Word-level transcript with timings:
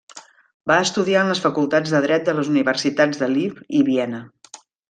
Va 0.71 0.77
estudiar 0.85 1.25
en 1.25 1.29
les 1.33 1.41
Facultats 1.43 1.93
de 1.97 2.01
Dret 2.07 2.25
de 2.31 2.35
les 2.39 2.51
Universitats 2.55 3.23
de 3.25 3.33
Lviv 3.35 3.63
i 3.83 3.87
Viena. 3.93 4.27